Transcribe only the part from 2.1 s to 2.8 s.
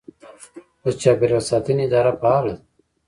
فعاله ده.